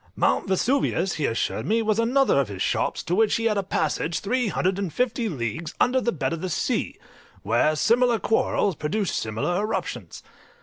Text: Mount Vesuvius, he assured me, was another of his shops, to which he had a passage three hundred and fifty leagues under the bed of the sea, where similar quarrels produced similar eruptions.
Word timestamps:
Mount 0.15 0.47
Vesuvius, 0.47 1.13
he 1.17 1.27
assured 1.27 1.67
me, 1.67 1.83
was 1.83 1.99
another 1.99 2.39
of 2.39 2.47
his 2.47 2.63
shops, 2.63 3.03
to 3.03 3.13
which 3.13 3.35
he 3.35 3.45
had 3.45 3.55
a 3.55 3.61
passage 3.61 4.19
three 4.19 4.47
hundred 4.47 4.79
and 4.79 4.91
fifty 4.91 5.29
leagues 5.29 5.75
under 5.79 6.01
the 6.01 6.11
bed 6.11 6.33
of 6.33 6.41
the 6.41 6.49
sea, 6.49 6.97
where 7.43 7.75
similar 7.75 8.17
quarrels 8.17 8.75
produced 8.75 9.15
similar 9.15 9.57
eruptions. 9.61 10.23